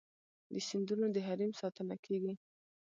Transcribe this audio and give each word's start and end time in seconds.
د 0.51 0.53
سیندونو 0.67 1.05
د 1.15 1.17
حریم 1.27 1.51
ساتنه 1.61 1.95
کیږي؟ 2.05 2.33